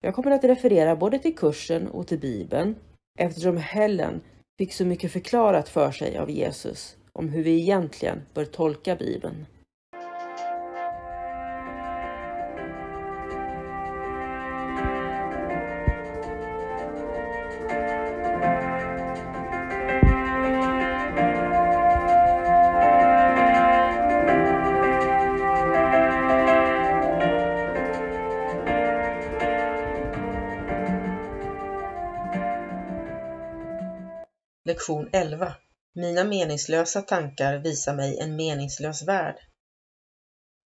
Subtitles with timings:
[0.00, 2.76] Jag kommer att referera både till kursen och till Bibeln
[3.18, 4.20] eftersom Helen
[4.58, 9.46] fick så mycket förklarat för sig av Jesus om hur vi egentligen bör tolka Bibeln.
[34.68, 35.54] Lektion 11
[35.94, 39.36] Mina meningslösa tankar visar mig en meningslös värld.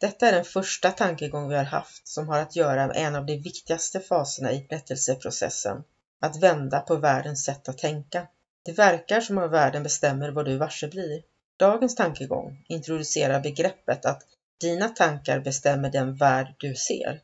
[0.00, 3.26] Detta är den första tankegång vi har haft som har att göra med en av
[3.26, 5.84] de viktigaste faserna i rättelseprocessen,
[6.20, 8.26] att vända på världens sätt att tänka.
[8.64, 11.22] Det verkar som om världen bestämmer vad du varse blir.
[11.58, 14.22] Dagens tankegång introducerar begreppet att
[14.60, 17.20] dina tankar bestämmer den värld du ser.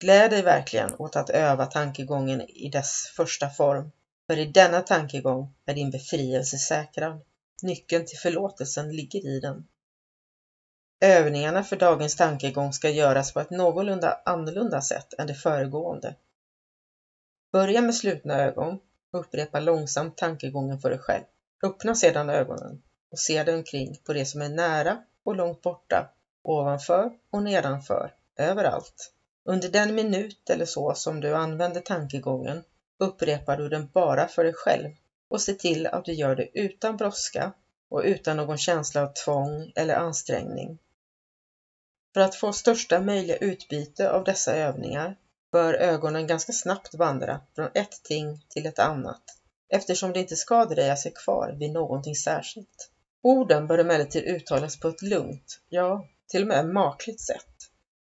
[0.00, 3.90] Gläd dig verkligen åt att öva tankegången i dess första form
[4.26, 7.22] för i denna tankegång är din befrielse säkrad.
[7.62, 9.64] Nyckeln till förlåtelsen ligger i den.
[11.00, 16.14] Övningarna för dagens tankegång ska göras på ett någorlunda annorlunda sätt än det föregående.
[17.52, 18.78] Börja med slutna ögon
[19.12, 21.24] och upprepa långsamt tankegången för dig själv.
[21.62, 26.10] Öppna sedan ögonen och se dig omkring på det som är nära och långt borta,
[26.42, 29.12] ovanför och nedanför, överallt.
[29.44, 32.62] Under den minut eller så som du använder tankegången
[32.98, 34.90] upprepar du den bara för dig själv
[35.28, 37.52] och se till att du gör det utan brådska
[37.88, 40.78] och utan någon känsla av tvång eller ansträngning.
[42.14, 45.16] För att få största möjliga utbyte av dessa övningar
[45.52, 49.22] bör ögonen ganska snabbt vandra från ett ting till ett annat
[49.68, 52.90] eftersom det inte ska dröja sig kvar vid någonting särskilt.
[53.22, 57.54] Orden bör emellertid uttalas på ett lugnt, ja, till och med makligt sätt.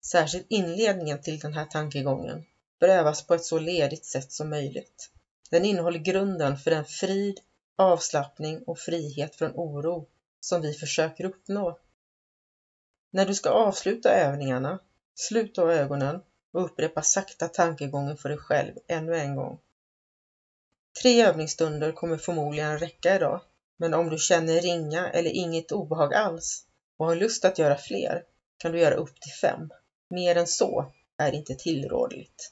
[0.06, 2.44] Särskilt inledningen till den här tankegången
[2.80, 5.10] bör övas på ett så ledigt sätt som möjligt.
[5.50, 7.40] Den innehåller grunden för den frid,
[7.76, 10.08] avslappning och frihet från oro
[10.40, 11.80] som vi försöker uppnå.
[13.12, 14.80] När du ska avsluta övningarna,
[15.16, 16.22] slut då ögonen
[16.52, 19.60] och upprepa sakta tankegången för dig själv ännu en gång.
[21.02, 23.42] Tre övningsstunder kommer förmodligen räcka idag,
[23.78, 26.66] men om du känner ringa eller inget obehag alls
[26.98, 28.24] och har lust att göra fler
[28.58, 29.70] kan du göra upp till fem.
[30.10, 32.52] Mer än så är inte tillrådligt.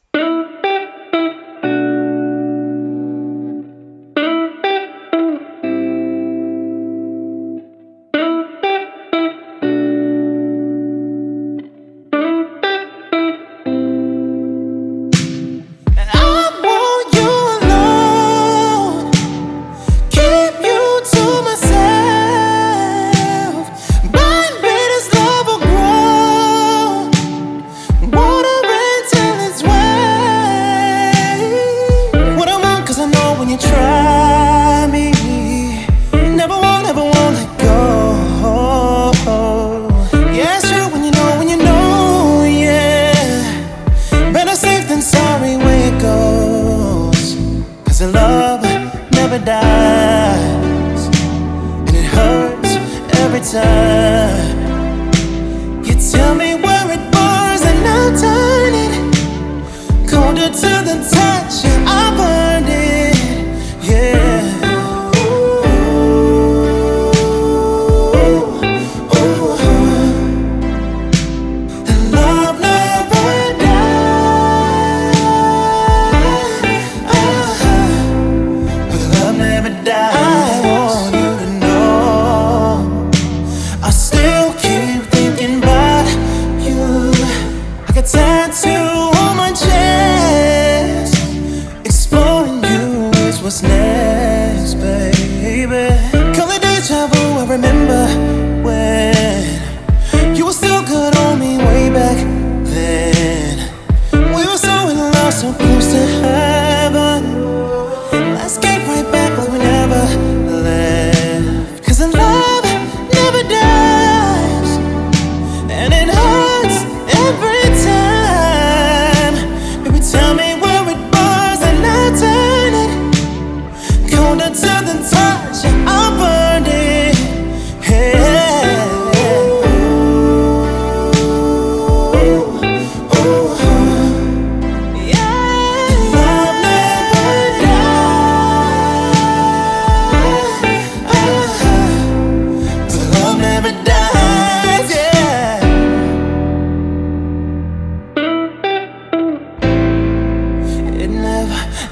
[49.40, 52.76] paradise, and it hurts
[53.20, 53.93] every time.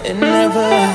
[0.03, 0.90] It never